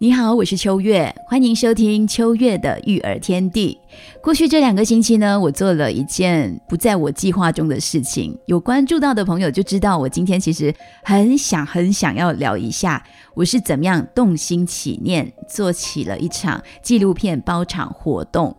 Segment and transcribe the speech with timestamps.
[0.00, 3.76] 你好，我是秋月，欢迎收听秋月的育儿天地。
[4.22, 8.38] 过去这两个星期呢，我做了一件不在我计划中的事情。
[8.46, 10.72] 有关注到的朋友就知道，我今天其实
[11.02, 18.56] 很想很想要聊一下，我是怎么样动心起念，做起了一场纪录片包场活动。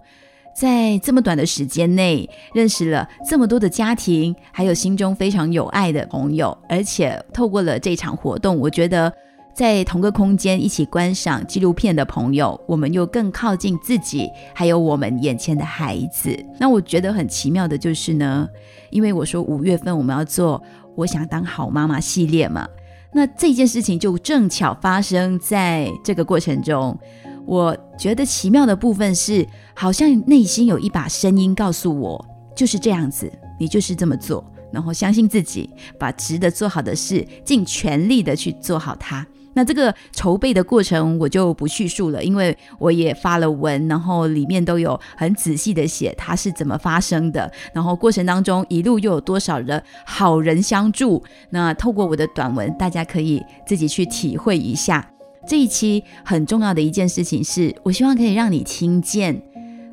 [0.54, 9.14] 在这么短的时间内，认识了这么多的家庭，还有心中非常有爱的朋友，而且透过了这场活动，我觉得。
[9.60, 16.34] 在同个空间一起观赏纪录片的朋友，我们又更靠近自己，还有我们眼前的孩子。
[16.58, 18.48] 那我觉得很奇妙的就是呢，
[18.90, 20.64] 因为我说五月份我们要做
[20.96, 22.66] “我想当好妈妈”系列嘛，
[23.12, 26.98] 那这件事情就正巧发生在这个过程中。
[27.46, 33.30] 我觉得奇妙的部分是，好像内心有一把声音告诉我，就是这样子，
[33.60, 39.28] 你就是这么做，然后相信自己，把值得做好的事尽全力的去做好它。
[39.60, 51.22] 那这个筹备的过程我就不叙述了，因为我也发了文，然后里面都有很仔细的写它是怎么发生的，然后过程当中一路又有多少的好人相助。
[51.50, 55.06] 那透过我的短文，大家可以自己去体会一下。
[55.46, 59.42] 这一期很重要的一件事情是，我希望可以让你听见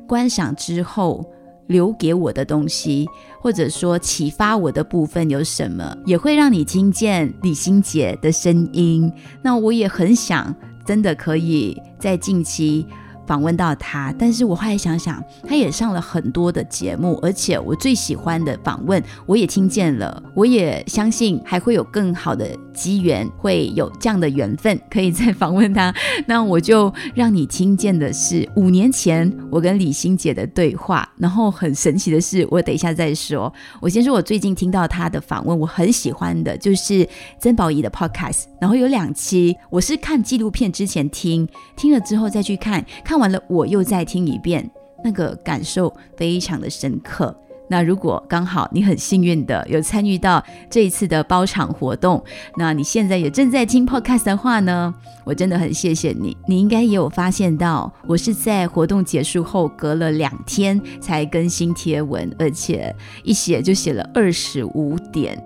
[0.07, 1.25] 观赏之后。
[1.67, 3.05] 留给我的东西，
[3.47, 9.09] 或者说启发我的部分有什么，也会让你听见李心洁的声音。
[9.41, 10.53] 那我也很想，
[10.85, 12.85] 真的可以在近期。
[13.25, 22.45] 访问到她，但是我后来想想，她也上了很多的节目，而且我最喜欢的访问，我也听见了，我也相信还会有更好的
[22.77, 25.93] 机缘，会有这样的缘分可以再访问他。
[26.25, 33.51] 那我就让你听见的是五年前我跟李心姐的对话，然后很神奇的是，我等一下再说。
[33.81, 37.05] 我先说，我最近听到他的访问，我很喜欢的就是
[37.39, 43.17] 曾宝仪的 podcast，然后有两期，我是看纪录片之前听，听了之后再去看看。
[43.17, 44.69] 完了，我又再听一遍，
[45.03, 47.35] 那个感受非常的深刻。
[47.67, 52.23] 那如果刚好你很幸运的有参与到这一次的包场活动，
[52.55, 54.93] 那你现在也正在听 podcast 的话呢，
[55.25, 56.35] 我真的很谢谢你。
[56.47, 65.37] 你应该也有发现到，我是在活动结束后隔了两天才更新贴文，而且一写就写了二十五点。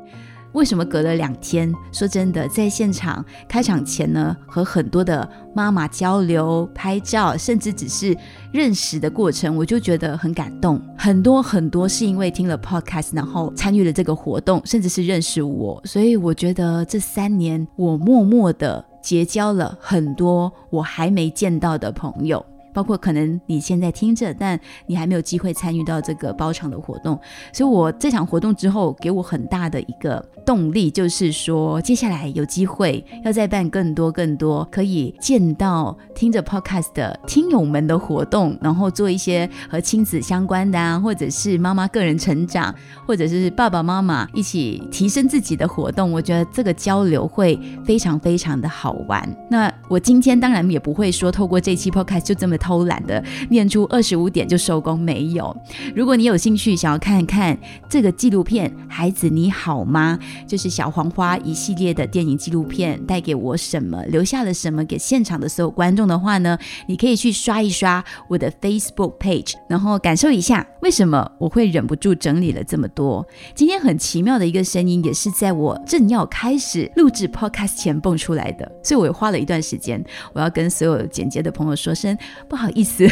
[0.53, 1.73] 为什么隔了两天？
[1.91, 8.16] 说真的，在现场开场前呢，和很多的妈妈交流、拍照，甚至只是
[8.51, 10.81] 认识的过程，我就觉得很感动。
[10.97, 22.45] 很多很多是因为听了 podcast，然后参与了这个活动，甚至是认识我，所以我觉得这三年我默默的结交了很多我还没见到的朋友。
[22.73, 27.19] 包括可能你现在听着，但你还没有机会参与到这个包场的活动，
[27.51, 42.73] 所以我这场活动之后给我很大的一个动力，就是说接下来有机会要再办更多更多可以见到听着 podcast 的听友们的活动，然后做一些和亲子相关的啊，或者是妈妈个人成长，
[43.05, 49.27] 或者是爸爸妈妈一起提升自己的活动，我觉得这个交流会非常非常的好玩。
[49.49, 52.57] 那我今天当然也不会说透过这期 podcast 就这么。
[52.61, 55.53] 偷懒的念出二十五点就收工没有？
[55.95, 57.57] 如果你有兴趣想要看看
[57.89, 66.57] 这个纪录片《孩子你好吗》，就是小黄花一系列的电影纪录片带给我什么，留下了什么给现场的所有观众的话呢？
[66.88, 73.25] 你可以去刷一刷我的 Facebook page，然后感受一下为什么我会忍不住整理了这么多。
[73.55, 82.16] 今天很奇妙的一个声音，也是在我正要开始录制 Podcast 前蹦出来的，所以我也花了一段时间，我要跟所有剪接的朋友说声。
[82.51, 83.07] 不好意思，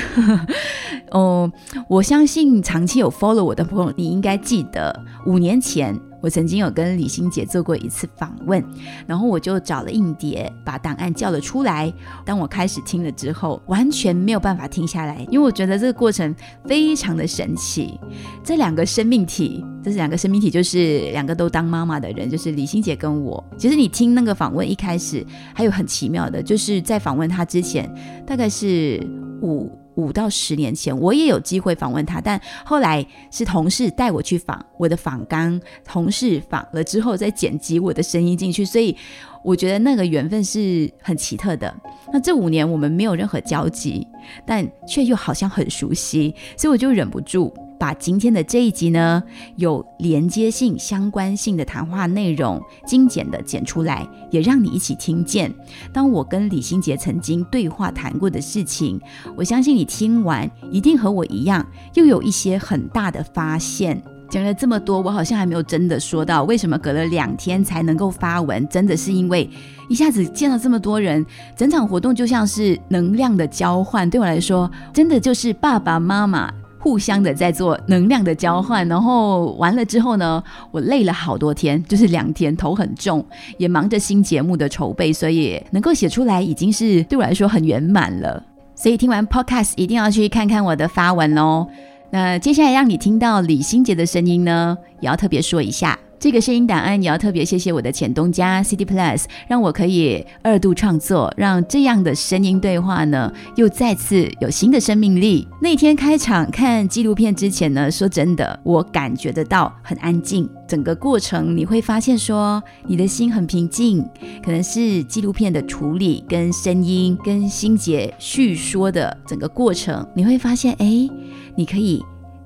[1.11, 1.50] 哦，
[1.88, 4.94] 我相信长期有 follow 我的朋友，你应该记得
[5.25, 5.97] 五年前。
[6.22, 8.61] 我曾经有跟李心姐做过一次访问，
[9.07, 11.89] 然后我就找了硬碟，把档案叫了出来。
[12.25, 17.97] 当我开始听了之后，完全没有办法停下来，因为我觉得这个过程非常的神奇。
[18.44, 23.41] 这两个生命体，这是两个生命体，就是两个都当妈妈的人，就是李心姐跟我。
[23.57, 27.89] 其实你听那个访问一开始，还有很奇妙的，就是在访问她之前，
[28.27, 29.01] 大概是
[29.41, 29.71] 五。
[29.95, 38.95] 五到十年前，我也有机会访问他，但后来是同事带我去访，我的访纲同事访了之后再剪辑我的声音进去，所以
[39.44, 41.74] 我觉得那个缘分是很奇特的。
[42.12, 44.06] 那这五年我们没有任何交集，
[44.45, 49.24] 但却又好像很熟悉，所以我就忍不住把今天的这一集呢，
[49.57, 55.53] 有连接性、相关性的谈话内容精简的剪出来，也让你一起听见。
[55.94, 59.00] 当我跟李心洁曾经对话谈过的事情，
[59.38, 64.01] 我相信你听完一定和我一样，又有一些很大的发现。
[64.29, 69.49] 讲了这么多，我好像还没有真的说到为什么隔了两天才能够发文，真的是因为
[69.89, 78.87] 一下子见了这么多人，整场活动就像是能量的交换，对我来说，真的就是爸爸妈妈互相的在做能量的交换。
[78.87, 83.25] 然后完了之后呢，我累了好多天，就是两天，头很重，
[83.57, 88.43] 也忙着新节目的筹备，所以能够写出来已经是对我来说很圆满了。
[88.75, 91.67] 所以听完 Podcast 一定要去看看我的发文哦。
[92.11, 95.97] 那接下来让你听到李心洁的声音呢，也要特别说一下。
[96.19, 105.47] 这个声音档案也要特别谢谢我的前东家 CD Plus，让我可以二度创作，让这样的声音对话呢又再次有新的生命力。
[105.61, 114.05] 那天开场看纪录片之前呢，说真的，我感觉得到很安静，整个过程你会发现说你的心很平静，
[114.44, 121.09] 可能是纪录片的处理跟声音跟心结叙说的整个过程，你会发现哎，
[121.56, 122.04] 你可以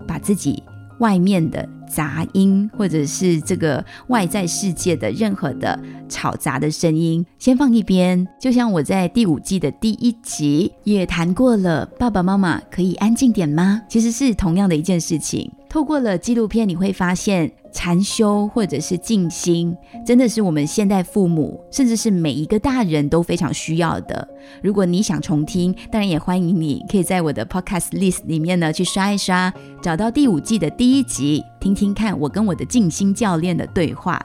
[0.08, 0.62] 把自己
[1.00, 1.68] 外面的。
[1.86, 5.80] 杂音，或者是这个外在世界的任何的
[6.10, 8.28] 吵杂的声音，先放一边。
[8.42, 13.80] 就像我在第五季的第一集也谈过了，爸爸妈妈可以安静点吗？
[13.88, 15.52] 其实是同样的一件事情。
[15.70, 17.52] 透过了纪录片，你会发现。
[17.74, 19.76] 禅修或者是静心，
[20.06, 24.26] 真的是我们现代父母，甚至是每一个大人都非常需要的。
[24.62, 34.22] 如果你想重听，当然也欢迎你可以在我的 Podcast list 里面呢去刷一刷，找到第五季的第一集，听听看我跟我的静心教练的对话。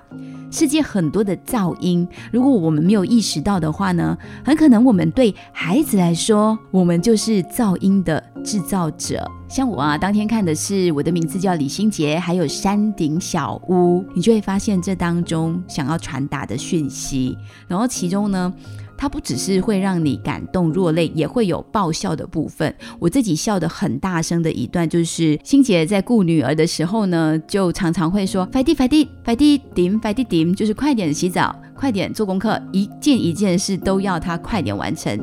[0.51, 9.25] 世界很多的噪音，如果我们没有意识到的话呢，很可能我们对孩子来说，我们就是噪音的制造者。
[9.49, 17.39] 像我啊，当天看的是我的名字叫李心杰，还有山顶小屋，你就会发现这当中想要传达的讯息，
[17.69, 18.53] 然后其中呢。
[18.99, 22.75] 它不只是会让你感动落泪，也会有爆笑的部分。
[22.99, 35.17] 我自己笑得很大声的一段，就是欣姐在顾女儿的时候呢，就常常会说“快递快递快递顶快递顶”，就是快点洗澡，快点做功课，一件一件事都要她快点完成。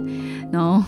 [0.51, 0.81] 然后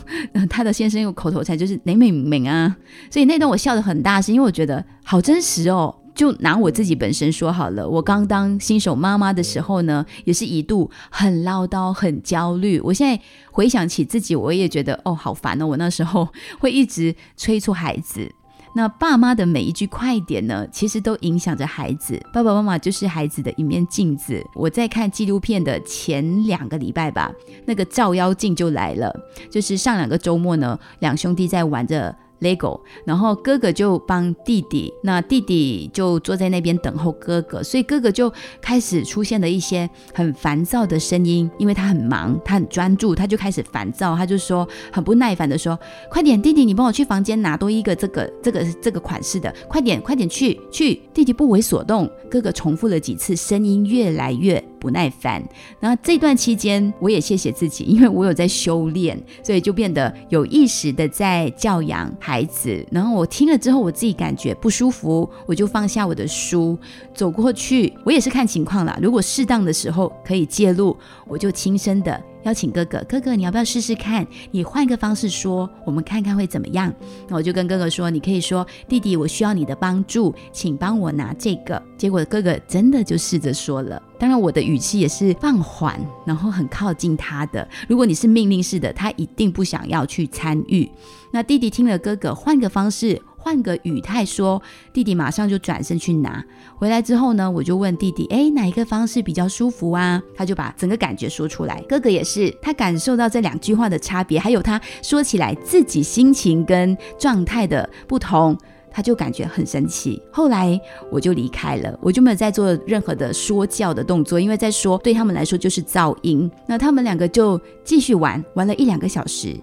[0.50, 2.74] 她的先生用口头禅就是“哪美美啊”，
[3.12, 5.94] 所以那段我笑得很大声，因为我觉得好真实哦。
[6.18, 12.80] 就拿我自己本身说好了，我刚当新手妈妈的时候呢，也是一度很唠叨、很焦虑。
[12.80, 15.68] 我现在回想起自己，我也觉得哦，好烦哦。
[15.68, 16.28] 我那时候
[16.60, 18.30] 会一直催促孩子。
[18.74, 22.20] 那爸妈的每一句快点呢，其实都影响着孩子。
[22.34, 24.44] 爸爸妈妈就是孩子的一面镜子。
[24.56, 27.32] 我在看纪录片的前两个礼拜吧，
[27.66, 29.16] 那个照妖镜就来了。
[29.52, 32.16] 就是上两个周末呢，两兄弟在玩着。
[32.42, 38.32] Lego，然后哥哥就帮弟弟，那弟弟就坐在那边等候哥哥，所以哥哥就
[38.62, 45.78] 开始出现了一些很烦躁的声音，因为他很忙，他很专注，他就开始烦躁，他就说很不耐烦的说
[46.12, 54.64] ：“快点，弟弟，你帮我去房间拿多一个这个这个这个款式的，快点，快点去去。”弟弟不为所动，哥哥重复了几次，声音越来越。
[54.80, 55.44] 不耐烦，
[55.80, 62.86] 那这段期间我也谢谢自己，因为我有在修炼，所以就变得有意识的在教养孩子。
[62.92, 66.78] 然后我听了之后，我自己感觉不舒服，我就放下我的书，
[67.14, 67.94] 走过去。
[68.04, 70.96] 我也是看情况啦，如果适当的时候可以介入，
[71.28, 72.22] 我就轻声的。
[72.48, 74.26] 邀请哥哥，哥哥，你要不要试试看？
[74.52, 76.94] 你换个方式说，我们看看会怎么样？
[77.28, 81.82] 那我就跟哥哥说，你可以说，弟弟，我需要你的帮助，请帮我拿这个。
[81.98, 87.68] 结果哥哥真的就试着说了，当然我的语气也是放缓，然后很靠近他的。
[87.90, 90.90] 如果你是命令式的，他一定不想要去参与。
[91.34, 93.22] 那弟弟听了哥哥换个方式。
[93.48, 94.62] 换个语态说，
[94.92, 96.44] 弟弟马上就转身去拿。
[96.76, 101.82] 回来之后呢，我就问弟弟：“哎，哪一个方式比较舒服啊？”他就把整个感觉说出来。
[101.88, 108.58] 哥哥也是，他感受到这两句话的差别，还有他说起来自己心情跟状态的不同，
[108.92, 110.22] 他就感觉很生气。
[110.30, 110.78] 后来
[111.10, 116.52] 我就离开了，我就没有再做任何的说教的动作，因为在说对他们来说就是噪音。
[116.68, 119.56] 那他们两个就继续玩，玩了一两个小时。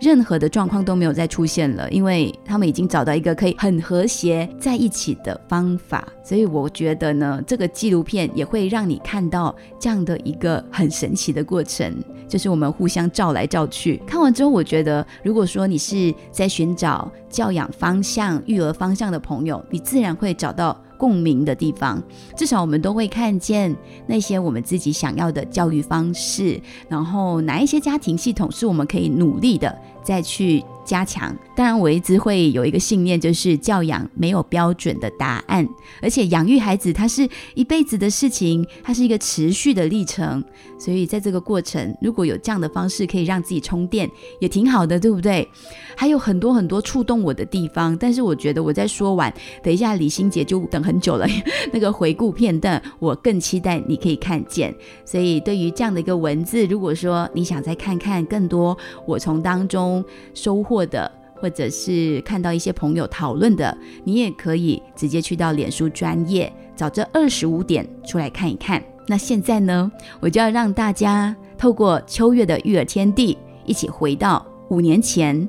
[0.00, 6.06] 任何的状况都没有再出现了，因为他们已经找到一个可以很和谐在一起的方法。
[6.22, 11.94] 所以我觉得呢，这个纪录片也会让你看到这样的一个很神奇的过程，
[12.28, 14.02] 就是我们互相照来照去。
[14.06, 20.78] 看完之后，我觉得如果说你是在寻找教养方向、育儿方向的朋友，你自然会找到。
[21.04, 22.02] 共鸣的地方，
[22.34, 26.58] 至少我们都会看见那些我们自己想要的教育方式，
[26.88, 35.66] 然后哪一些家庭系统是我们可以努力的再去加强，当然，我一直会有一个信念，就是教养没有标准的答案，
[36.02, 40.42] 而且养育孩子它是一辈子的事情，它是一个持续的历程。
[40.76, 45.48] 所以在这个过程，如果有这样的方式可以让自己充电，也挺好的，对不对？
[45.96, 49.32] 还有很多很多触动我的地方，但是我觉得我在说完，
[49.62, 51.26] 等一下李心洁就等很久了。
[51.72, 54.74] 那个回顾片段，我更期待你可以看见。
[55.04, 61.10] 所以对于这样的一个文字，如果说你想再看看更多我从当中收获的。
[61.36, 68.82] 或者是看到一些朋友讨论的，你也可以直接去到脸书专业找这二十五点出来看一看。
[69.06, 73.36] 那现在呢，我就要让大家透过秋月的育儿天地，
[73.66, 75.46] 一起回到五年前。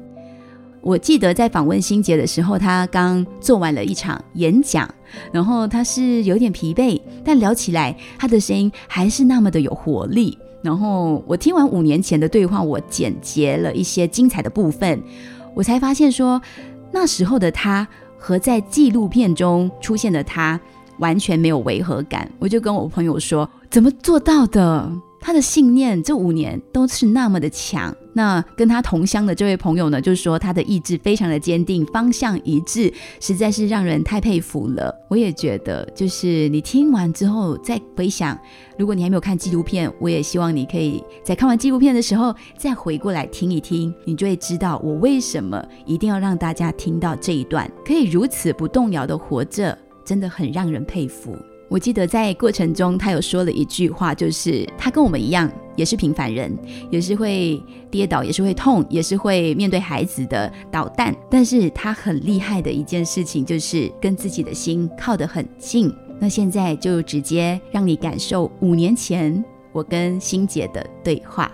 [0.82, 4.88] 我记得在访问心杰的时候，他刚做完了一场演讲，
[5.32, 10.38] 然后他是有点疲惫，但聊起来他的声音还是那么的有活力。
[10.62, 15.02] 然后我听完五年前的对话，我简洁了一些精彩的部分。
[15.56, 16.40] 我才发现，说
[16.92, 17.88] 那时候的他
[18.20, 20.60] 和在纪录片中出现的他
[21.00, 22.30] 完全没有违和感。
[22.38, 27.96] 我就跟我朋友说：“怎么做到的？”他的信念这五年都是那么的强。
[28.18, 34.96] 那跟他同乡的这位朋友呢，就是说他的意志非常的坚定，方向一致，实在是让人太佩服了。
[35.10, 38.40] 我也觉得，就是你听完之后再回想，
[38.78, 51.36] 如果你还没有看纪录片，我也希望你可以在看完纪录片的时候再回过来听一听，你就会知道我为什么一定要让大家听到这一段，可以如此不动摇的活着，真的很让人佩服。
[51.68, 56.56] 我记得在过程中，他有说了一句话，就是他跟我们一样，也是平凡人，
[56.92, 61.14] 也是会跌倒，也是会痛，也是会面对孩子的捣蛋。
[61.30, 65.92] 但是他很厉害的一件事情，就是跟自己的心靠得很近。
[66.20, 69.44] 那现在就直接让你感受五年前
[69.74, 71.52] 我跟欣姐的对话。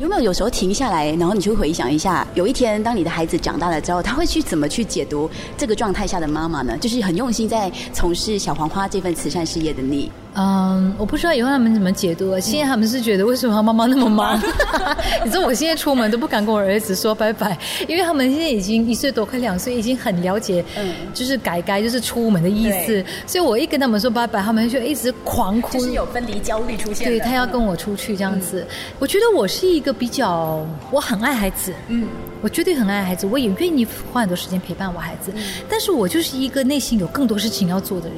[0.00, 5.28] 有没有有时候停下来，然后你去回想一下，有一天当你的孩子长大了之后，他会去怎么去解读
[5.58, 6.74] 这个状态下的妈妈呢？
[6.78, 10.10] 就是很用心在从事小黄花这份慈善事业的你。
[10.40, 12.38] 嗯，我不知道以后他们怎么解读。
[12.40, 14.40] 现在他们是觉得为什么妈妈那么忙？
[15.22, 23.04] 你知道我现在出门都不敢跟我儿子说拜拜，因为他们现在已经一岁多，快两岁，已经很了解，嗯，就是改改就是出门的意思。
[23.26, 27.06] 所以我一跟他们说拜拜，他们就一直狂哭，就是有分离焦虑出现。
[27.06, 28.66] 对他要跟我出去这样子，
[28.98, 32.08] 我觉得我是一个比较，我很爱孩子，嗯。
[32.42, 35.30] 我绝对很爱孩子，我也愿意花很多时间陪伴我孩子。
[35.68, 38.16] 但是我就是一个内心有更多事情要做的人，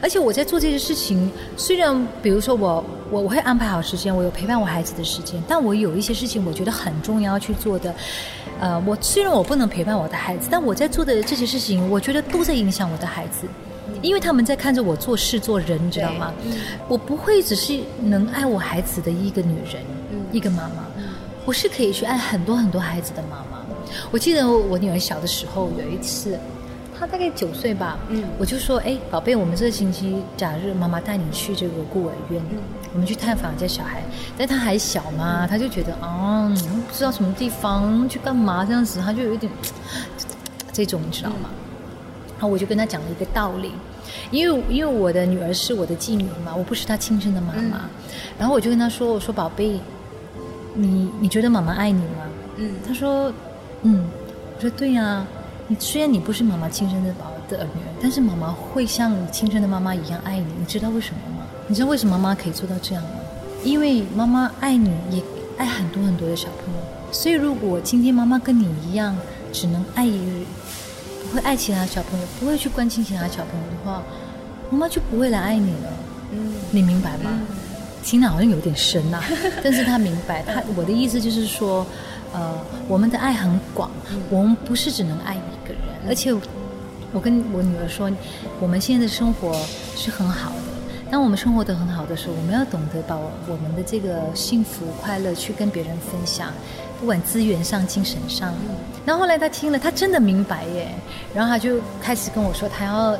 [0.00, 7.94] 而且我在做这些事情，虽然比如说我我我会安排好时间，我有陪伴我孩子的时间，但我有一些事情我觉得很重要要去做的。
[8.60, 13.46] 呃，我虽然我不能陪伴我的孩子，但我在做的这些事情，我觉得都在影响我的孩子，
[14.02, 16.32] 因为他们在看着我做事做人，你知道吗？
[16.88, 19.82] 我不会只是能爱我孩子的一个女人，
[20.32, 20.86] 一个妈妈。
[21.46, 23.64] 我是可以去爱很多很多孩子的妈妈。
[24.10, 26.38] 我记得我女儿小的时候，有一次，
[27.00, 32.42] 她大概九岁吧，嗯，我就说，哎，宝贝，我们这个星期假日，妈妈带你去这个孤儿院，
[32.92, 34.02] 我们去探访这小孩。
[34.36, 36.54] 但他还小嘛，他就觉得，哦，
[36.86, 39.50] 不知道什么地方去干嘛这样子，他就有一点
[40.74, 41.48] 这种，你知道吗？
[42.34, 43.72] 然后我就跟他讲了一个道理，
[44.30, 47.88] 因为因为我的女儿是我的继女嘛，我不是她亲生的妈妈。
[48.38, 49.80] 然后我就跟他说，我说宝贝。
[50.74, 52.28] 你你觉得妈妈爱你吗？
[52.56, 53.32] 嗯，他说，
[53.82, 54.04] 嗯，
[54.56, 55.26] 我说对呀。
[55.70, 60.46] 你虽然你不是妈妈亲生的宝的女儿，但是妈妈会像你亲生的妈妈一样爱你。
[60.58, 61.46] 你知道为什么吗？
[61.68, 63.10] 你知道为什么妈妈可以做到这样吗？
[63.62, 65.22] 因为妈妈爱你，也
[65.56, 66.80] 爱很多很多的小朋友。
[67.12, 69.16] 所以如果今天妈妈跟你一样，
[69.52, 70.44] 只能爱一个人，
[71.30, 74.02] 不会爱其他小朋友，不会去关心其他小朋友的话，
[74.72, 75.92] 妈妈就不会来爱你了。
[76.32, 77.30] 嗯，你明白吗？
[78.02, 79.22] 听的好像有点深呐，
[79.62, 81.86] 但是他明白，他我的意思就是说，
[82.32, 82.58] 呃，
[82.88, 83.88] 我们的爱很广，
[84.30, 85.59] 我们不是只能爱一个人，
[86.08, 86.32] 而且
[87.12, 88.10] 我跟我女儿说，
[88.60, 89.52] 我们现在的生活
[89.96, 90.56] 是很好的，
[91.10, 96.52] 当我们生活的很好的时候，我们要懂得把我们的这个幸福快乐去跟别人分享，
[97.00, 98.54] 不管资源上、精神上。
[99.04, 100.88] 然后后来他听了，他真的明白耶，
[101.34, 103.18] 然后他就开始跟我说，他要。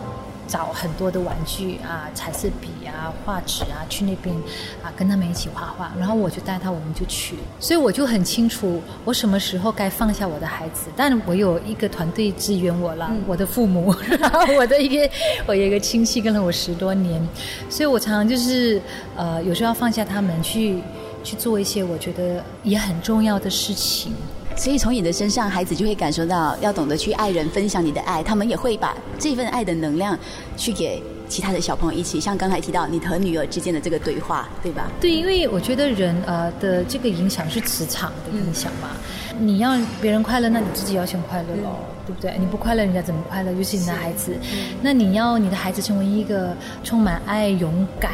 [0.50, 4.34] 找很多的玩具啊，彩色笔啊，画纸啊，去那边
[4.82, 5.92] 啊，跟他们一起画画。
[5.96, 7.36] 然后我就带他，我们就去。
[7.60, 10.90] 所以我就很清楚，我什么时候该放下我的孩子。
[10.96, 15.08] 但我有一个团队支援我了，我的父母，然后我的一个
[15.46, 17.24] 我有一个亲戚跟了我十多年，
[17.68, 18.82] 所以我常常就是
[19.16, 20.82] 呃，有时候要放下他们，去
[21.22, 24.12] 去做一些我觉得也很重要的事情。
[24.56, 30.18] 所以从你的身上，孩子就会感受到要懂得去爱人，分享你的爱，他们也会把这份爱的能量
[30.56, 34.90] 去给其他的小朋友一起，像刚才提到你和女儿之间的这个对话，对吧？
[35.00, 38.90] 对，因为我觉得人呃的这个影响是磁场的影响嘛。
[39.38, 41.76] 你让别人快乐，那你自己要先快乐喽，
[42.06, 42.36] 对不对？
[42.38, 43.50] 你不快乐，人家怎么快乐？
[43.52, 44.36] 尤其你的孩子，
[44.82, 46.54] 那你要你的孩子成为一个
[46.84, 48.12] 充满爱、勇敢、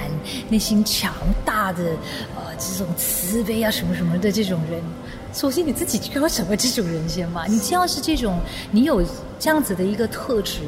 [0.48, 1.12] 内心强
[1.44, 1.82] 大的
[2.36, 4.80] 呃这种慈悲啊什么什么的这种人，
[5.36, 7.44] 首先你自己就要成为这种人先嘛。
[7.46, 8.38] 你只要是这种，
[8.70, 9.04] 你有
[9.38, 10.62] 这样子的一个特质，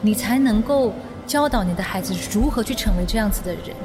[0.00, 0.92] 你才能够
[1.28, 3.76] 教导你的孩子如何去成为这样子的人，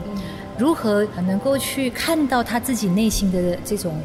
[0.58, 3.96] 如何能够去看到他自己内心的这种。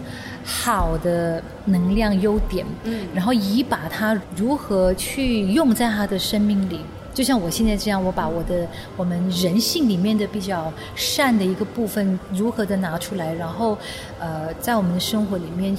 [0.42, 6.80] 好的能量优点，嗯，然后以把它如何去用在他的生命里，
[7.12, 13.76] 就像我现在这样，我把我的我们人性里面的比较善的一个部分，如何的拿出来，然后
[14.18, 15.76] 呃，在我们的生活里面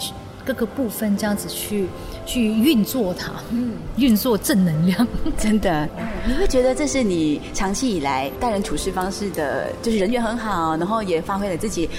[0.53, 1.87] 各个部分这样子去
[2.25, 5.87] 去运作它，嗯，运作正能量，真的，
[6.27, 11.89] 你会觉得这是你长期以来待人处事方式的，就是人缘很好，然后也发挥了自己。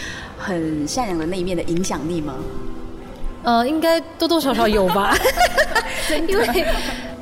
[0.44, 2.34] 很善良的那一面的影响力吗？
[3.44, 5.14] 呃，应该多多少少有吧。
[6.28, 6.66] 因为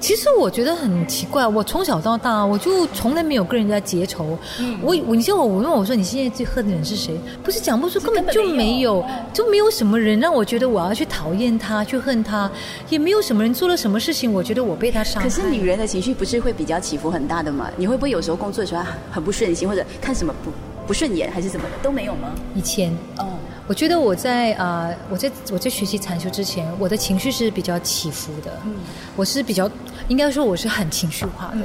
[0.00, 4.38] 其实我觉得很奇怪，我从小到大我就从来没有跟人家结仇。
[4.82, 7.14] 我我你像我，我问我说你现在最恨的人是谁？
[7.44, 12.50] 不是讲不出，根本就没有，就没有什么人让我觉得我要去讨厌他，去恨他，
[12.88, 15.28] 也没有什么人做了什么事情，我觉得我被他伤害。
[15.28, 17.70] 可是女人的情绪不是会比较起伏很大的吗？
[17.76, 20.50] 你会不会有时候工作的时候很不顺心，或者看什么不？
[20.90, 22.32] 不顺眼还是怎么的都没有吗？
[22.52, 23.28] 以前哦，
[23.68, 28.50] 我觉得我在啊，我在我在学习禅修之前，我的情绪是比较起伏的。
[28.64, 28.74] 嗯，
[29.14, 29.70] 我是比较
[30.08, 31.60] 应该说我是很情绪化的。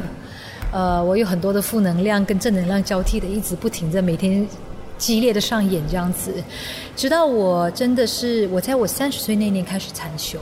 [0.71, 4.47] 呃，我有很多的负能量跟正能量交替的，一直不停的每天
[4.99, 6.31] 激烈的上演这样子。
[6.95, 10.37] 直到我真的是我在我三十岁那年开始禅修，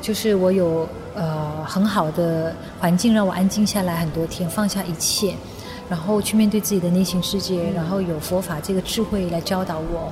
[0.00, 5.34] 就是我有呃很好的环境让我安静下来很多天，放下一切。
[5.92, 10.10] 然后去面对自己的内心世界，然后有佛法这个智慧来教导我，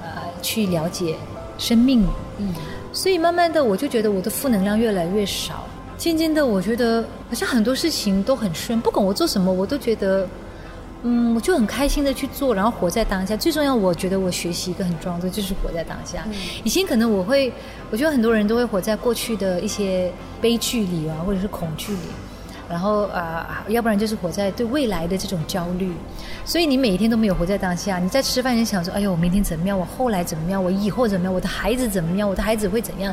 [0.00, 0.08] 呃，
[0.40, 1.14] 去了解
[1.58, 2.02] 生命。
[2.38, 2.54] 嗯，
[2.90, 5.66] 所以慢慢的我就觉得我的负能量越来越少，
[5.98, 10.26] 渐渐的我觉得好像很多事情都很顺，不管我做什么，我都觉得，
[11.02, 13.36] 嗯，我就很开心的去做，然后活在当下。
[13.36, 16.26] 最重要，我觉得我学习一个很重要的就是活在当下。
[16.64, 17.52] 以前可能我会，
[17.90, 20.10] 我觉得很多人都会活在过去的一些
[20.40, 22.08] 悲剧里啊，或者是恐惧里。
[22.70, 25.92] 然后啊，要不然就是活在对未来的这种焦虑，
[26.44, 27.98] 所以你每一天都没有活在当下。
[27.98, 29.76] 你在吃饭，你想说：“哎呦，我明天怎么样？
[29.76, 30.62] 我后来怎么样？
[30.62, 31.34] 我以后怎么样？
[31.34, 32.28] 我的孩子怎么样？
[32.28, 33.12] 我的孩子会怎样？”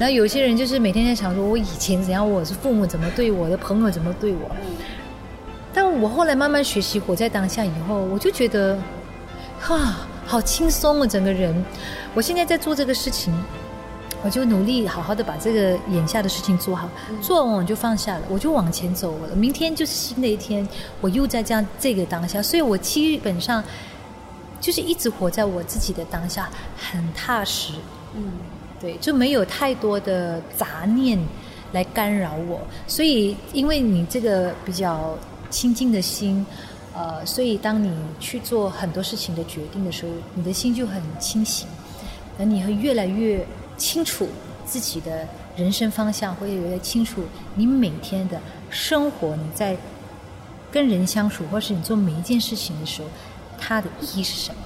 [0.00, 2.28] 然后有些人就是每天在想说：“我以前怎样？
[2.28, 3.56] 我是父母怎么对我的？
[3.58, 4.50] 朋友怎么对我？”
[5.74, 8.78] 但我后来慢慢学习活在当下以后，我就觉得，
[9.60, 11.06] 哈，好轻松啊！
[11.06, 11.54] 整个人，
[12.14, 13.30] 我现在在做这个事情。
[14.24, 16.88] 我就努力好好的把这个眼下的事情做好，
[17.22, 19.36] 做完我就放下了，我就往前走了。
[19.36, 20.66] 明天就是新的一天，
[21.00, 23.62] 我又在这样这个当下，所以我基本上
[24.60, 27.74] 就是一直活在我自己的当下，很踏实。
[28.14, 28.32] 嗯，
[28.80, 31.16] 对，就没有太多的杂念
[31.70, 32.58] 来干扰我。
[32.88, 35.16] 所以，因为你这个比较
[35.50, 36.44] 清净的心，
[36.94, 41.68] 呃，所以当你去做很多事情的决定的时候，你的心就很清醒，
[42.36, 43.46] 那你会越来越。
[43.76, 44.28] 清楚
[44.64, 49.76] 自己的人生方向，会越来越清楚你每天的生活，你在
[50.70, 53.08] 跟人相处，或是你做每一件事情的时候，
[53.58, 54.60] 它的意义是什么？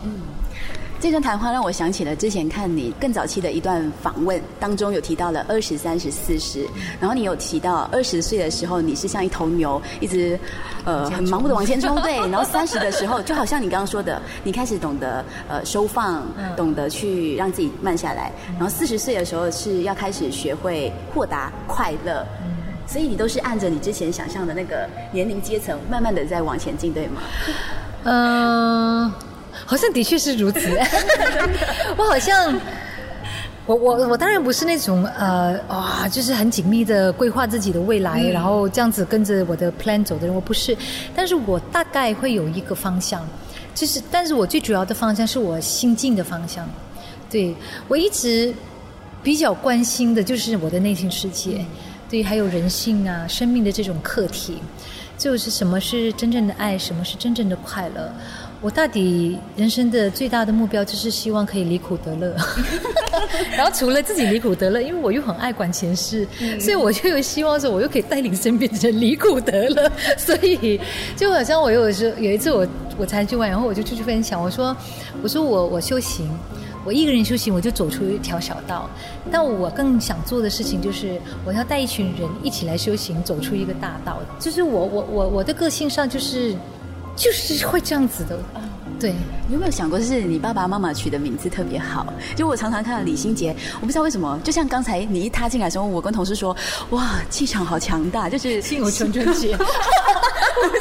[1.01, 6.67] 这段谈话让我想起了之前看你更早期的一段访问，当中有提到了二十三十四十，
[7.01, 10.39] 然后你有提到二十岁的时候你是像一头牛，一直
[10.85, 16.23] 呃很盲目的往前冲，对， 然后三十的时候就好像你刚刚说的，你开始懂得呃收放，
[16.55, 22.27] 懂得去让自己慢下来，然后四十岁的时候是要开始学会豁达快乐，
[22.87, 27.23] 所以你都是按着你之前想象的那个年龄阶层，慢慢的在往前进，对吗？
[28.05, 29.13] 嗯。
[29.65, 30.61] 好像的确是如此，
[31.97, 32.59] 我好像，
[33.67, 40.77] 我我我当然不是那种呃哇，就是很紧密的规划自己的未来，然后这样子跟着我的 plan 走的人，我不是。
[41.15, 43.27] 但是我大概会有一个方向，
[43.75, 46.69] 就是，但是我最主要的方向是我心境的方向。
[47.31, 47.55] 对
[47.87, 48.53] 我一直
[49.23, 51.65] 比较关心的就是我的内心世界，
[52.09, 54.59] 对，还有人性啊，生命的这种课题，
[55.17, 58.13] 就是什么是真正的爱，什么是真正的快乐。
[58.63, 62.37] 我到底人生的最大的目标就是希望可以离苦得乐，
[63.57, 66.29] 然后除了自己离苦得乐，因为我又很爱管闲事，
[66.61, 70.79] 所以我就有希望说我又可以带领身边的人离苦得乐， 所以
[71.17, 72.67] 就好像我有时有一次我
[72.99, 74.77] 我才去完，然后我就出去分享，我说
[75.23, 76.29] 我说我我修行，
[76.85, 78.91] 我一个人修行我就走出一条小道，
[79.33, 86.55] 但我更想做的事情就是我要带一群人一起来修行，走出一个大道，就是我我我我的个性上就是。
[87.21, 88.41] 就是会这样子的。
[88.99, 89.13] 对，
[89.47, 92.07] 你有没有想过，是你爸爸妈妈取的名字特别好？
[92.35, 96.57] 就我常常看到李心洁，我不知道为什么，就像刚才你一踏进来的时候，我跟同事说，
[96.91, 99.57] 哇，气场好强大，就是 心有纯纯洁。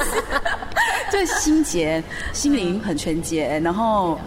[1.12, 4.18] 这心洁，心灵很纯洁，然后。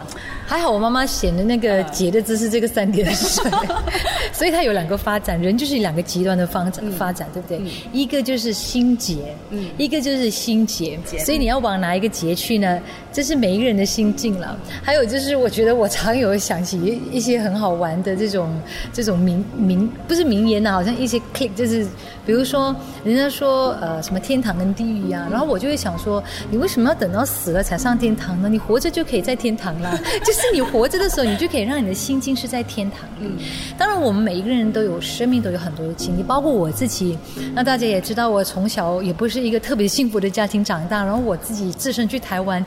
[0.52, 3.50] 还好我妈妈写的那个结的字是这个三点水，
[4.34, 7.58] 所以它有两个发展，人就是两个极端的发展发展，对不对？
[7.90, 12.78] 一个就是心结，嗯，一个就是心结，所以你要往哪一个结去呢？
[13.10, 14.54] 这是每一个人的心境了。
[14.82, 18.54] 还有就是，我觉得我常有想起一些很好玩的这种
[18.92, 21.86] 这种名名，不是名言呐，好像一些 click，就是
[22.26, 28.50] 比如说人家说呃什么天堂跟地狱呀，然后我就会想说，你为什么要等到死了才上天堂呢？
[28.50, 30.41] 你活着就可以在天堂了， 就是。
[30.42, 33.30] 是你活着的时候，你就可以让你的心境是在天堂里。
[33.78, 37.16] 当然，我们每一个人都有生命，都有很多的经历，包括我自己。
[37.54, 42.64] 那大家也知道，我从小也不是一个特别幸福的家庭长大，然后我自己自身去台湾，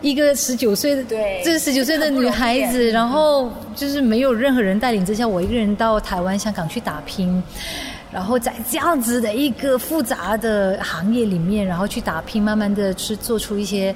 [0.00, 7.40] 一个十九岁的，对，这是十九岁的女孩子，然后就是没有任何人带领之下，我一个人到台湾、香港去打拼。
[8.12, 13.94] 然后在这样子的一个复杂的行业里面，然后去打拼，慢慢的去做出一些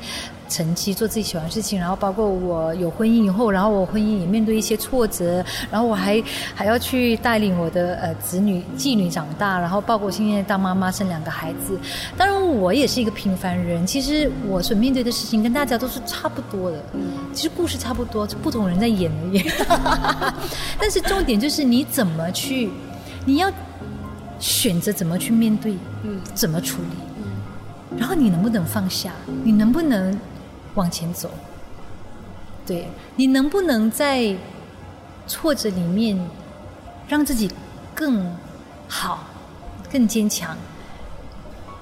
[0.48, 1.78] 成绩，做自己喜欢的事情。
[1.78, 6.22] 然后包括我有婚姻以后，然后我婚姻也面对一些挫折，然后我还
[6.54, 11.78] 还要去带领我的呃子女继女长大，然后包括现在当妈妈生两个孩子。
[12.16, 16.78] 当然我也是一个平凡人，其实我所面对的事情跟大家都是差不多的，
[17.34, 19.44] 其实故事差不多，不同人在演而已。
[20.80, 22.70] 但是重点就是你怎么去，
[23.26, 23.52] 你要。
[24.38, 29.12] 选择怎么去面对，嗯，怎么处理，嗯，然后你能不能放下？
[29.44, 30.18] 你能不能
[30.74, 31.30] 往前走？
[32.66, 34.36] 对你能不能在
[35.26, 36.18] 挫折里面
[37.08, 37.50] 让自己
[37.94, 38.26] 更
[38.88, 39.24] 好、
[39.90, 40.56] 更坚强？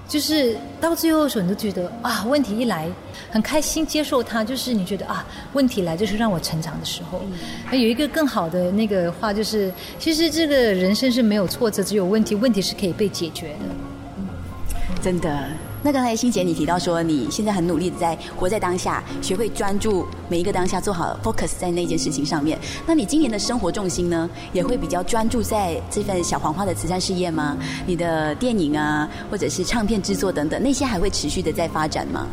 [0.06, 2.88] 就是到最后的时候，你都觉得啊，问题一来，
[3.30, 4.44] 很开心接受它。
[4.44, 7.22] 就是你觉得啊，问题来就是让我成长的时候。
[7.64, 14.94] 还有一个更好的那个话，就是其实这个人生是没有挫折，只有问题，问题是可以被解决的。
[15.02, 15.48] 真的。
[15.84, 22.58] 那刚才欣姐你提到说，你现在很努力的在活在当下，学会专注每一个当下，做好 focus 在那件事情上面。
[22.86, 27.54] 那你今年的生活重心呢，也会比较专注在这份小黄花的慈善事业吗？
[27.86, 32.26] 你的电影啊，或者是唱片制作等等，那些还会持续的在发展吗？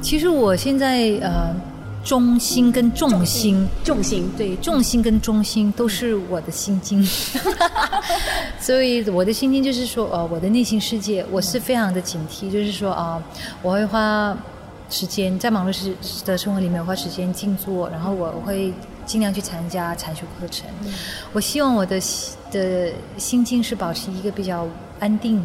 [0.00, 1.52] 其实我现在呃。
[2.04, 7.04] 中心跟重心，重心对，重心跟中心都是我的心经，
[8.58, 13.22] 所以我的心经就是说，呃，我的内心世界，我是非常的警惕，就是说啊，
[13.62, 14.36] 我会花
[14.88, 15.92] 时间在忙碌时
[16.24, 18.72] 的生活里面花时间静坐，然后我会
[19.04, 20.66] 尽量去参加禅修课程。
[21.32, 22.00] 我希望我的
[22.50, 24.66] 的心境是保持一个比较
[24.98, 25.42] 安定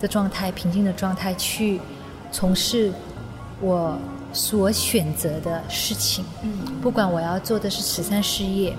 [0.00, 1.78] 的状态、平静的状态去
[2.30, 2.90] 从事
[3.60, 3.98] 我。
[4.32, 8.74] 所选择的事情，嗯，不管我要做的是慈善事业，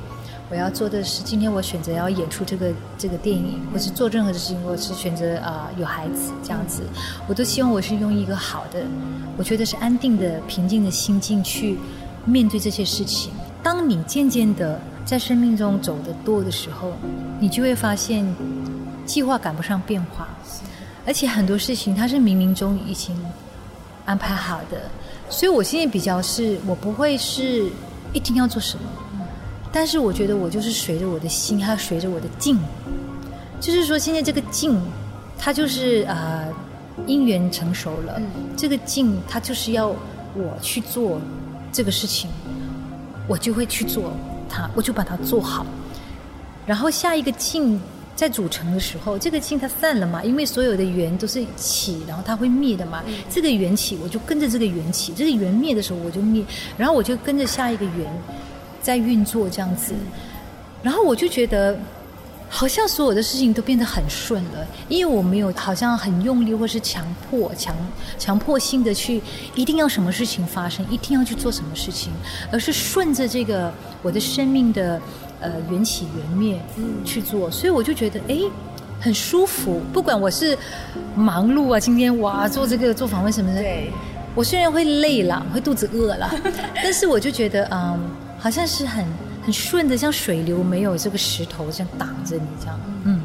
[0.50, 6.82] 我要做的是今天我选择要演出这个这个电影，或是做任何的事情，我是选择啊有孩子这样子，
[7.28, 8.84] 我都希望我是用一个好的，
[9.38, 11.78] 我觉得是安定的、平静的心境去
[12.26, 13.32] 面对这些事情。
[13.62, 16.92] 当你渐渐的在生命中走得多的时候，
[17.40, 18.26] 你就会发现
[19.06, 20.28] 计划赶不上变化，
[21.06, 23.16] 而且很多事情它是冥冥中已经
[24.06, 24.82] 安排好的。
[25.30, 27.70] 所以，我现在比较是，我不会是
[28.14, 28.84] 一定要做什么，
[29.72, 32.58] 但是我觉得我就是随着我的心，还有随着我的境，
[33.60, 34.80] 就是说现在这个境，
[35.38, 36.46] 它就是啊，
[37.08, 38.22] 因缘成熟了，
[38.56, 41.20] 这个境它就是要我去做
[41.72, 42.30] 这个事情，
[43.28, 44.14] 我就会去做
[44.48, 45.66] 它，我就把它做好，
[46.66, 47.82] 然后下一个境。
[48.16, 50.24] 在组成的时候，这个氢它散了嘛？
[50.24, 53.04] 因为所有的缘都是起，然后它会灭的嘛。
[53.28, 56.46] 这个缘起，我就跟着这个缘起；这个缘灭的时候，我就灭。
[56.78, 58.06] 然后我就跟着下一个缘
[58.82, 59.96] 在运作这样子。
[60.84, 61.76] 然后我就觉得，
[62.50, 67.76] 好像所有的事情都变得很顺了，因为我没有好像很用力或是强迫、强
[68.20, 69.20] 强迫性的去
[69.56, 72.14] 一定要什么事情发生，一定要去做什么事情，
[72.52, 73.74] 而是顺着这个
[74.04, 75.02] 我的生命的。
[75.44, 76.60] 呃，缘起缘灭
[77.06, 78.40] 去做，所以我就觉得哎，
[79.00, 79.82] 很舒服。
[79.92, 80.58] 不管我是
[81.16, 83.62] 忙碌啊，今天哇做这个做访问什么的，
[84.34, 86.34] 我虽然会累了，会肚子饿了，
[86.76, 88.00] 但是我就觉得嗯，
[88.40, 89.06] 好像是很
[89.44, 93.22] 很顺的，像水流没有这个石头这样挡着你这样，嗯。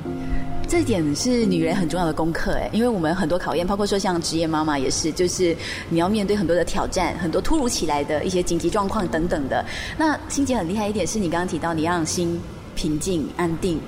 [0.69, 5.57] 这一点是女人很重要的功课哎，因为我们很多考验，包括说像职业妈妈也是，就是
[5.89, 9.65] 你要面对很多的挑战，很多突如其来的一些紧急状况等等的。
[9.97, 12.39] 那心姐很厉害一点，是你刚刚提到你让心
[12.75, 13.81] 平静安定。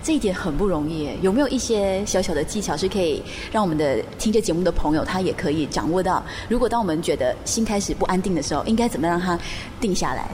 [0.00, 1.10] 这一点很不容易。
[1.22, 3.20] 有没有一些小小的技巧是可以
[3.50, 6.22] 让我们的听这节目的朋友，他也可以掌握到？
[6.48, 9.36] 如果当我们觉得心开始不安定的时候，应该怎么让它
[9.80, 10.28] 定下来？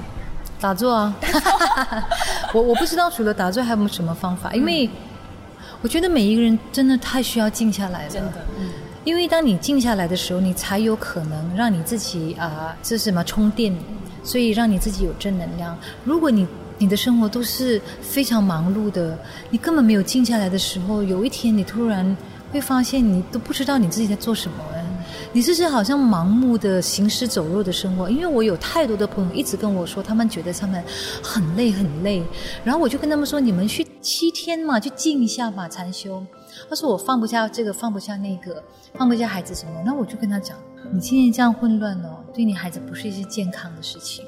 [0.61, 1.17] 打坐啊！
[2.53, 4.89] 我我不知道除了打坐还有没有什么方法，因为
[5.85, 8.11] 我觉得每一个人真的太需要静下来了。
[8.11, 8.71] 真的，嗯。
[9.05, 13.71] 因为当你静下来的时候，你才有可能让你自己啊，这是什么充电？
[14.23, 15.79] 所以让你自己有正能量。
[16.03, 19.19] 如果你你的生活都是非常忙碌的，
[19.51, 22.17] 你根本没有静下来的时候，有一天你突然
[22.51, 24.57] 会发现，你都不知道你自己在做什么。
[25.35, 30.81] 你这是好像盲目的行尸走肉的生活，因为我有太多的朋友一直跟我说，他们觉得他们
[31.21, 32.23] 很累很累，
[32.63, 36.25] 然后我就跟他们说，你们去七天嘛，去静一下嘛，禅修。
[36.71, 38.63] 他说我放不下这个，放不下那个，
[38.95, 40.57] 放不下孩子什么，那我就跟他讲，
[40.93, 44.25] 你今天这样混乱哦，对你孩子不是一件健康的事情。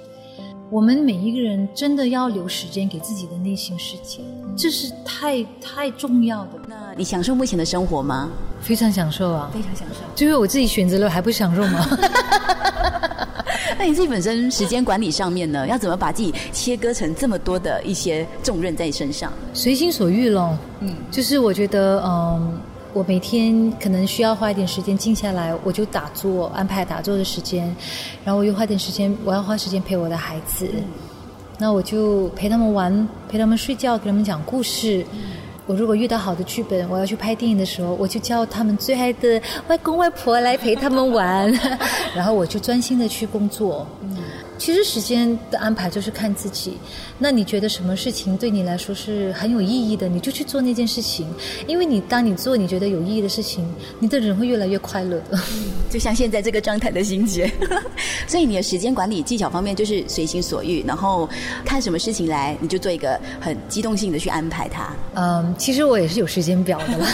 [0.68, 4.22] 我们每一个人真的要留时间给自己的内心世界，
[4.58, 6.58] 这是太太重要的。
[6.96, 8.30] 那你享受目前的生活吗？
[8.62, 10.00] 非常享受啊，非常享受。
[10.14, 11.86] 就是我自己选择了，还不享受吗？
[13.78, 19.30] 那你自己本身时间管理上面呢，要怎么把自己切割成这么多的一些重任在你身上？
[19.52, 20.56] 随心所欲咯。
[20.80, 22.58] 嗯，就是我觉得，嗯。
[22.94, 27.66] 我每天可能需要花一点时间静下来，我就打坐，安排打坐的时间，
[28.24, 30.66] 然后我又花点时间，我要花时间陪我的孩子，
[31.58, 35.04] 那我就陪他们玩，陪他们睡觉，给他们讲故事。
[35.66, 41.52] 我如果遇到好的剧本，我要去拍电影的时候，我就叫他们最爱的外公外婆来陪他们玩，
[42.14, 43.86] 然后我就专心的去工作。
[44.02, 44.16] 嗯
[44.58, 46.76] 其实时间的安排就是看自己。
[47.18, 51.26] 那你觉得什么事情对你来说是很有意义的，你就去做那件事情。
[51.66, 53.66] 因为你当你做你觉得有意义的事情，
[53.98, 55.38] 你的人会越来越快乐的。
[55.90, 57.50] 就像现在这个状态的心结。
[58.26, 61.28] 所以你的时间管理技巧方面就是随心所欲，然后
[61.64, 64.94] 看什么事情来你就做一个很机动性的去安排它。
[65.14, 67.08] 嗯，其实我也是有时间表的啦。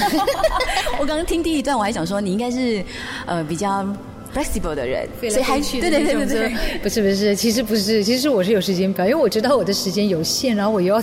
[0.98, 2.84] 我刚刚听第一段，我还想说你应该是
[3.26, 3.86] 呃比较。
[4.34, 11.02] Flexible 的人，所以还去对对对对对，不是不是，其实不是，其实我是有时间表，因为我知道我的时间有限，然后我又要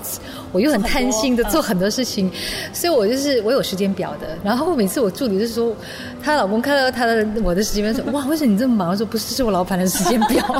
[0.51, 2.31] 我又很贪心的做很多事情，
[2.73, 4.37] 所以我就是我有时间表的。
[4.43, 5.75] 然后每次我助理就说，
[6.23, 8.89] 她老公看到她的我的时间表说，哇，为什么你这么忙？
[8.89, 10.43] 我说不是，是我老板的时间表。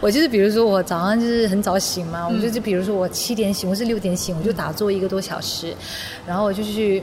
[0.00, 5.74] 我就是比如说我早上就是很早醒嘛，我就就比如说我七点醒，我是六点醒，我就打坐一个多小时，
[6.26, 7.02] 然后我就去。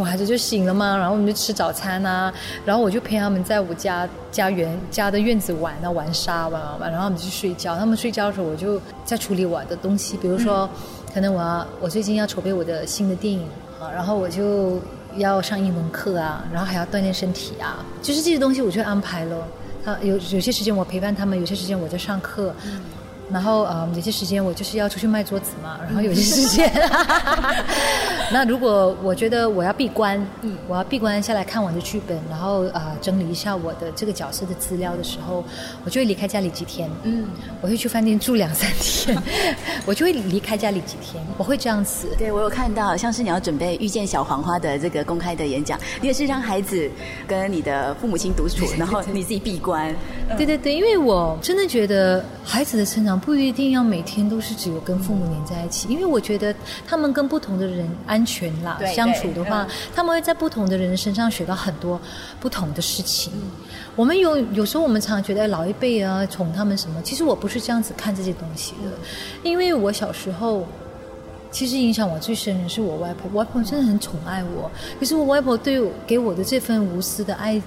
[0.00, 2.32] 我孩子就醒了嘛，然后我们就吃早餐啊，
[2.64, 7.76] 然后我就陪他们在我家家园家的院子玩啊，玩沙玩玩玩，然后我们去睡觉。
[7.76, 10.68] 他们睡觉的时候，我就在处理我的东西，比如说，
[11.12, 13.46] 可能我要我最近要筹备我的新的电影
[13.80, 14.80] 啊，然后我就
[15.16, 19.36] 要上英文课啊，然后还要锻炼身体啊，就是这些东西我就安排了。
[19.84, 22.54] 他有有些时间我陪伴他们，有些时间我在上课。
[23.34, 26.72] 然后呃，有些时间我就是要出去卖桌子嘛，然后有些时间
[28.32, 35.44] 那如果我觉得我要闭关，嗯，我要闭关下来看我的剧本，然后呃整理一下我的这个角色的资料的时候，
[35.84, 37.26] 我就会离开家里几天，嗯，
[37.60, 39.20] 我会去饭店住两三天，
[39.84, 42.06] 我就会离开家里几天，我会这样子。
[42.16, 46.88] 对我有看到，像是你要准备遇见小黄花的这个公开的演讲，你也是让孩子
[47.26, 49.92] 跟你的父母亲独处，然后你自己闭关。
[50.36, 53.20] 对对对，因为我真的觉得孩子的成长。
[53.24, 56.54] 不一定要每天都是只有跟父母黏在一起，因为我觉得
[56.86, 61.98] 他们跟不同的人安全啦，相处的话，他们会在不同的人身上学到很多
[62.38, 63.32] 不同的事情。
[63.96, 68.90] 我们有有时候我们常常觉得老一辈啊宠他们什么，其实我不是这样子看这些东西的，
[69.42, 70.66] 因为我小时候
[71.50, 77.62] 其实影响我最深的是我外婆，外婆真的很宠爱我，可是我外婆对给我的这份无私的爱。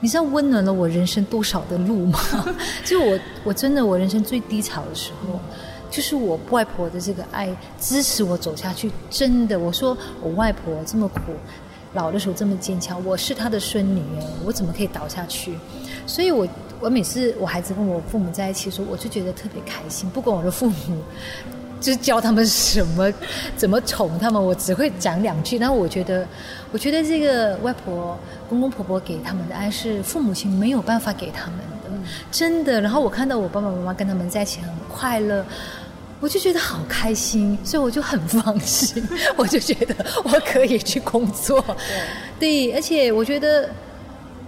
[0.00, 2.18] 你知道温暖了我人生多少的路吗？
[2.84, 5.38] 就我我真的我人生最低潮的时候，
[5.90, 8.90] 就是我外婆的这个爱支持我走下去。
[9.10, 11.20] 真的，我说我外婆这么苦，
[11.92, 14.02] 老的时候这么坚强，我是她的孙女，
[14.44, 15.58] 我怎么可以倒下去？
[16.06, 16.48] 所以我
[16.80, 20.08] 我每次我孩子跟我父母在一起的时候，我就觉得特别开心。
[20.10, 20.96] 不管我的父母。
[21.80, 23.12] 就是教他们什么，
[23.56, 25.58] 怎么宠他们，我只会讲两句。
[25.58, 26.26] 但我觉得，
[26.70, 31.90] 我觉得这个外婆、公公婆婆给他们的爱是父母亲没有办法给他们的，
[32.30, 32.80] 真的。
[32.80, 35.44] 然后我看到我爸爸妈妈跟他们在一起很快乐，
[36.20, 39.02] 我就觉得好开心，所以我就很放心，
[39.36, 41.64] 我就觉得我可以去工作。
[42.38, 43.68] 对，而且我觉得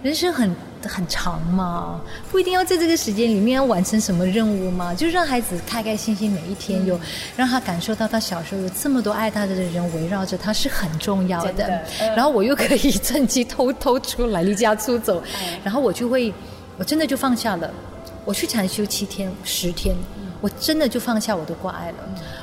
[0.03, 0.55] 人生很。
[0.89, 1.99] 很长嘛，
[2.31, 6.99] 不一定要在这个时间里面要完成什么任务嘛，就让孩子开开心心每一天，有
[7.35, 11.81] 让他感受到他小时候有这么多爱他的人围绕着他是很重要的。
[12.15, 15.21] 然后我又可以趁机偷偷出来离家出走，
[15.63, 16.33] 然后我就会，
[16.77, 17.69] 我真的就放下了，
[18.25, 19.95] 我去禅修七天十天，
[20.41, 21.97] 我真的就放下我的挂碍了，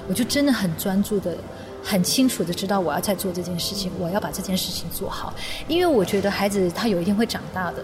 [0.08, 1.34] 我就真的很专注的。
[1.82, 5.32] 很清楚的知道我要在做这件事情，我要把这件事情做好，
[5.66, 7.82] 因为我觉得孩子他有一天会长大的，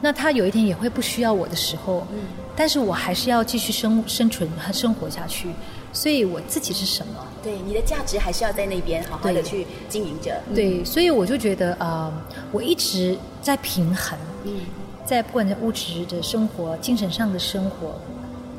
[0.00, 2.06] 那他有一天也会不需要我的时候，
[2.54, 5.48] 但是我还是要继续生生存和生活下去，
[5.92, 7.26] 所以我自己是什么？
[7.42, 10.40] 对，你的价值还是要在那边好好的去经营着。
[10.54, 12.12] 对，所以我就觉得啊，
[12.52, 14.18] 我一直在平衡，
[15.04, 17.94] 在不管在物质的生活、精神上的生活。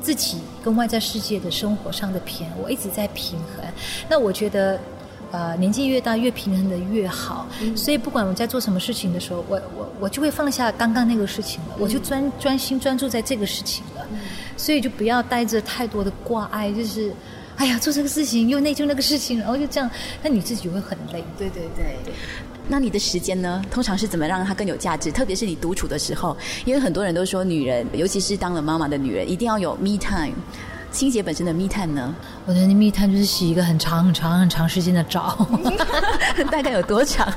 [0.00, 3.64] 自己跟外在世界的生活上的平衡，我一直在平衡。
[4.08, 4.78] 那我觉得，
[5.30, 7.46] 呃，年纪越大越平衡的越好。
[7.76, 14.06] 所以不管我在做什么事情的时候，我我我就会放下刚刚那个事情了，我就专专心专注在这个事情了。
[14.56, 17.12] 所以就不要带着太多的挂碍，就是
[17.56, 19.90] 哎呀做这个事情又内疚那个事情，然后就这样，
[20.22, 21.22] 那你自己会很累。
[21.36, 21.96] 对对对。
[22.70, 23.62] 那你的时间呢？
[23.70, 25.10] 通常是怎么让它更有价值？
[25.10, 26.36] 特别是你独处的时候，
[26.66, 30.34] 因为很多人都说，女人，尤其是当了妈妈的女人，一定要有 me time。
[30.98, 32.12] 清洁本身的密探呢？
[32.44, 35.46] 我的 me time 就是洗一个很长、很长、很长时间的澡，
[36.50, 37.32] 大概有多长？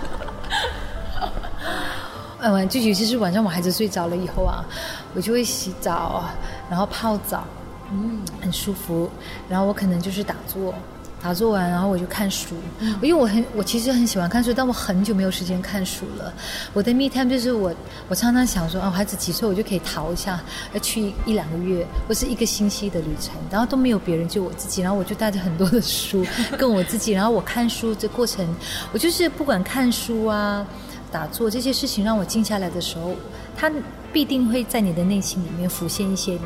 [2.39, 4.65] 哎， 晚就尤其是晚上我孩子睡着了以后啊，
[5.13, 6.23] 我就会洗澡，
[6.71, 7.43] 然后泡澡，
[7.91, 9.07] 嗯，很舒服。
[9.47, 10.73] 然后我可能就是打坐。
[11.21, 12.55] 打坐完，然后我就看书，
[13.01, 16.33] 因为我很，我其实很喜欢看书，但我很久没有时间看书了。
[16.73, 17.71] 我的 me time 就是我，
[18.07, 20.41] 我常常想说，啊，孩子几岁我就可以逃一下，
[20.73, 26.25] 要去一两个月或是一个星期的旅程，然后都没有别人，就我自己，然后我就带着很多的书
[26.57, 28.43] 跟我自己，然后我看书这过程，
[28.91, 30.65] 我就是不管看书啊、
[31.11, 33.13] 打坐这些事情，让我静下来的时候，
[33.55, 33.71] 它
[34.11, 36.39] 必定会在你的内心里面浮现一些。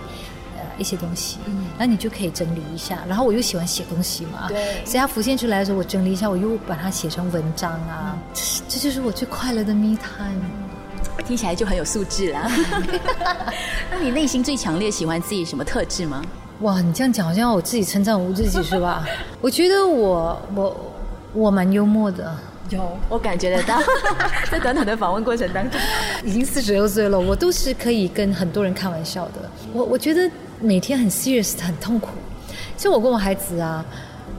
[0.78, 3.00] 一些东西，嗯，那你就可以整理一下。
[3.08, 8.18] 然后我又喜欢写东西嘛，对，所以它浮现出来的时候，我整理一下，我又把它写成文章啊。
[8.68, 10.42] 这就是我最快乐的 me time。
[11.26, 12.52] 听起来就很有素质啦。
[13.90, 16.22] 那你内心最强烈喜欢自己什么特质吗？
[16.62, 19.08] 哇，你这样讲好像我自己称赞我自己是吧？
[19.42, 20.94] 我觉得我我
[21.34, 22.36] 我蛮幽默的。
[22.70, 23.80] 有，我感觉得到，
[24.52, 25.80] 在短短的访问过程当中，
[26.24, 29.50] 已经四十六岁了，我都是可以跟很多人开玩笑的。
[29.72, 30.30] 我我觉得
[30.66, 32.10] 每天很 serious，很痛苦。
[32.76, 33.86] 就我跟我孩子啊，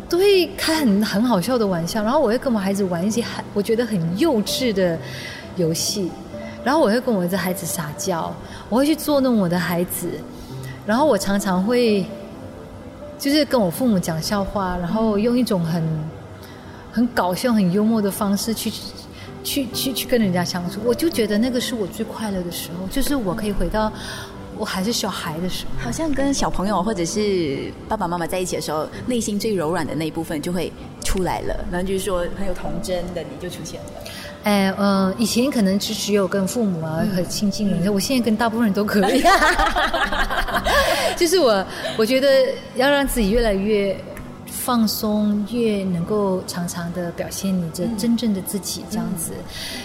[0.08, 4.98] 都会开很很好笑的玩笑，然后我会跟我孩子玩一些很我觉得很幼稚的
[5.56, 6.10] 游戏，
[6.64, 8.34] 然后我会跟我的孩子撒娇，
[8.68, 10.08] 我会去捉弄我的孩子，
[10.84, 12.04] 然后我常常会
[13.18, 15.82] 就是跟我父母讲笑话，然后用一种很。
[16.92, 18.72] 很搞笑、很幽默的方式去，
[19.44, 23.92] 去去去跟人家相处，我就觉得那个是我最快乐的时候，就是我可以回到
[24.58, 30.72] 我还是小孩的时候，好像跟小朋友或者是爸爸妈妈在一起的时候，内心最柔软的那一部分就会
[31.04, 33.86] 出来了，然后就是说很有童真的你就出现了。
[34.44, 39.22] 哎，嗯，以前可能只只有跟父母啊很亲近人， 我现在跟大部分人都可以，
[41.16, 41.66] 就是我
[41.96, 42.28] 我觉得
[42.76, 43.96] 要让自己越来越。
[44.48, 49.30] 放松越能够常常的表现你这真正的自己这样子，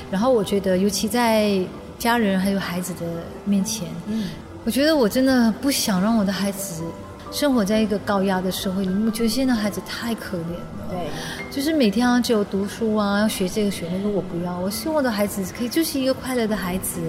[0.10, 1.60] 然后我觉得尤其在
[2.00, 3.02] 家人还有孩子的
[3.46, 4.30] 面前，嗯，
[4.64, 6.84] 我觉得我真的不想让我的孩子
[7.32, 9.06] 生活在一个高压的社会里面。
[9.08, 11.10] 我觉得现在孩子太可怜了，对，
[11.50, 14.60] 就是每天啊只有读书啊，要学这个学那个，我不要。
[14.60, 17.00] 我希望我的孩子可以就是一个快乐的孩子，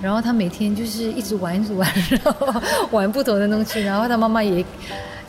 [0.00, 2.62] 然后他每天就是一直玩玩，然后
[2.92, 4.64] 玩不同的东西，然后他妈妈也，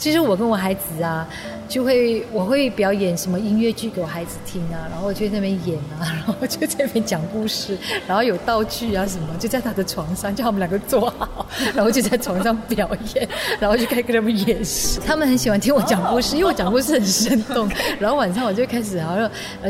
[0.03, 1.25] 其实我跟我孩子啊。
[1.69, 13.27] 就会我会表演什么音乐剧给我孩子听啊，然后我就在那边演啊， 然后就在那边讲故事，然后有道具啊什么，就在他的床上叫他们两个坐好， 然后就在床上表演，
[13.59, 14.99] 然后就开始跟他们演戏。
[15.03, 17.67] 他们很喜欢听我讲故事，因为我讲故事很生动。
[17.97, 19.15] 然后晚上我就开始，然后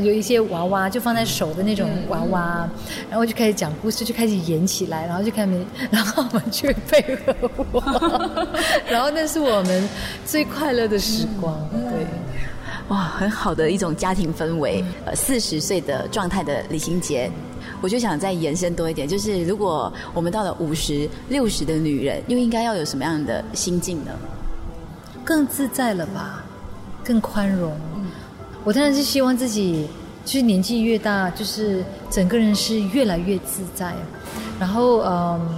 [0.02, 2.70] 有一些娃娃就放在手的那种娃娃，
[3.10, 7.34] 然后就开始讲故事，就开始演起来，然后就开始，然后我们去配合
[7.72, 7.82] 我，
[8.90, 9.90] 然后那是我们
[10.26, 11.56] 最快乐的时光。
[11.72, 12.08] 对，
[12.90, 14.84] 哇，很好的一种家庭氛围。
[15.06, 17.30] 呃，四十岁的状态的李心洁，
[17.82, 24.12] 我就想再延伸多一点，就是如果我们到了五十六十的女人，又应该要有什么样的心境呢？
[25.24, 26.44] 更自在了吧，
[27.04, 27.72] 更宽容。
[28.64, 29.88] 我当然是希望自己，
[30.26, 33.94] 就是年纪越大，就是整个人是越来越自在。
[34.60, 35.50] 然后，嗯，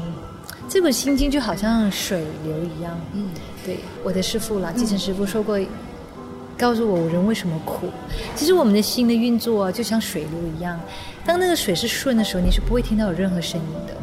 [0.75, 2.99] 这个心经就好像水流一样。
[3.13, 3.29] 嗯，
[3.65, 5.57] 对，我的师傅啦，继承师傅说过。
[6.57, 7.89] 告诉我人为什么苦？
[8.35, 10.77] 其实我们的心的运作啊，就像水流一样。
[11.25, 13.93] 当那个水是顺的时候，你是不会听到有任何声音的。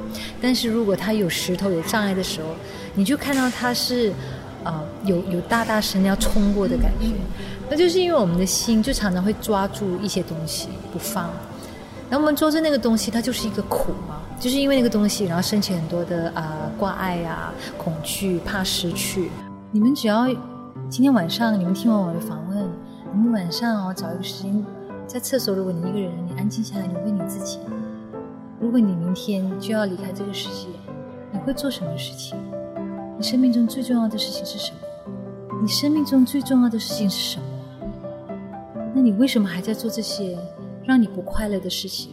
[0.41, 2.49] 但是如果它有石头、有障碍的时候，
[2.95, 4.11] 你就看到它是
[4.65, 7.09] 啊，有有大大声要冲过的感觉。
[7.69, 11.31] 那就是因为我们的心就常常会抓住一些东西不放。
[12.09, 19.31] 那我们抓住那个东西，它就是一个苦嘛，就是因为那个东西，然后升起很多的啊挂碍啊、恐惧、怕失去。
[19.71, 20.27] 你们只要
[20.91, 22.69] 今天晚上你们听完我的访问，
[23.15, 24.67] 你们晚上哦找一个时间
[25.07, 27.61] 在厕所，如果你一个人，你安静下来，你问你自己：
[28.59, 30.67] 如果你明天就要离开这个世界，
[31.31, 32.37] 你会做什么事情？
[33.17, 35.61] 你生命中最重要的事情是什么？
[35.63, 37.47] 你生命中最重要的事情是什么？
[38.93, 40.37] 那你为什么还在做这些
[40.85, 42.11] 让你不快乐的事情，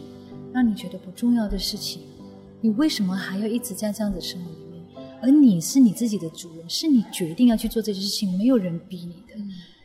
[0.52, 2.02] 让你觉得不重要的事情？
[2.62, 4.84] 你为什么还要一直在这样子生活里面？
[5.22, 9.34] 而你是你自己的主人，是你决定要去做这些事情，没有人逼你的。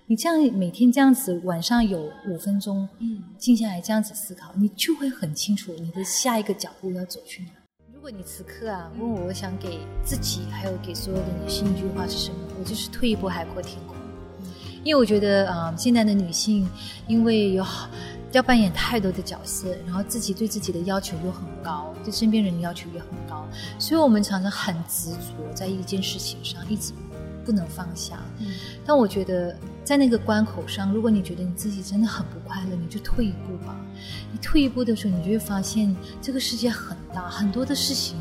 [0.08, 7.50] 你这样每天这样子，晚上有五分钟，嗯，静下来这样子思考，你就会很清楚你的下一个脚步要走去哪。
[7.94, 12.38] 如果你此刻啊问我，我想给自己还有给所有的女性一句话是什么？
[12.60, 13.96] 我就是退一步海阔天空。
[14.84, 16.70] 因为我觉得啊，现在的女性
[17.08, 17.66] 因为有
[18.36, 23.48] 要扮演太多的角色，然后自己对自己的要求又很高，对身边人的要求也很高，
[23.80, 26.94] 所以我们常常很执着在一件事情上，一直
[27.46, 28.20] 不能放下。
[28.86, 33.76] 但我觉得在那个关口上，如果你觉得你自己真的很不快乐，你就退一步吧。
[34.32, 38.18] 你退一步的时候，你就会发现这个世界很大，很多的事情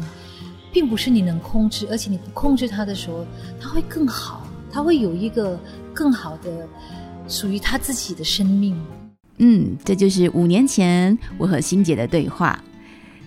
[0.72, 3.26] 并不是你能控制，而且你不控制它的时候，
[3.60, 5.58] 它会更好，它会有一个。
[5.96, 6.66] 更好的
[7.28, 8.76] 属于他自己的生命。
[9.39, 12.59] 嗯，这就是五年前我和欣姐的对话。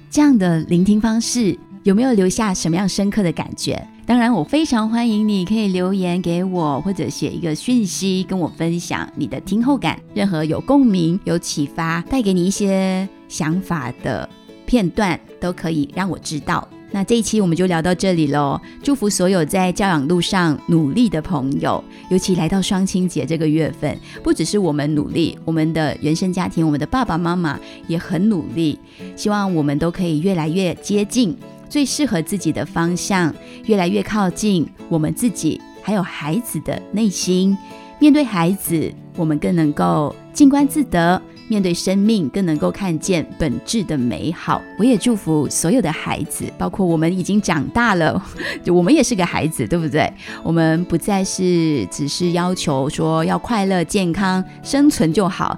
[0.09, 3.85] 这样的聆听方式有没有留下什么样深刻的感觉？
[4.05, 9.99] 当然，我非常欢迎你可以留言给我，或者写一个讯息跟我分享你的听后感。
[10.13, 14.29] 任何有共鸣、有启发、带给你一些想法的
[14.65, 16.65] 片段，都可以让我知道。
[16.91, 18.59] 那这一期我们就聊到这里喽。
[18.81, 28.79] 祝福所有在教养路上努力的朋友，尤其来到双亲节这个月份，不只是我们努力，我们的原生家庭，我们的爸爸妈妈也很努力。
[29.15, 31.35] 希望我们都可以越来越接近
[31.69, 33.33] 最适合自己的方向，
[33.65, 37.57] 越来越靠近我们自己，还有孩子的内心。
[37.99, 41.21] 面对孩子，我们更能够静观自得。
[41.47, 44.61] 面对生命，更能够看见本质的美好。
[44.77, 48.21] 我也祝福所有的孩子，包括我们已经长大了，
[48.63, 50.11] 就我们也是个孩子，对不对？
[50.43, 55.57] 我们不再是只是要求说要快乐、健康、生存就好，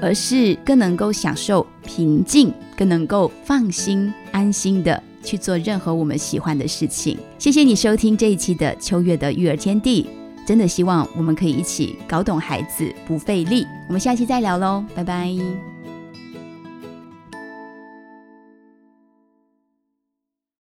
[0.00, 7.18] 而是更能够享受平静，更能够放心、安心的去做任何我们喜欢的事情。
[7.38, 10.06] 谢谢你收听这一期的秋月的育儿天地。
[10.48, 13.66] 真的希望我们可以一起搞懂孩子，不费力。
[13.86, 15.77] 我们下期再聊喽，拜拜。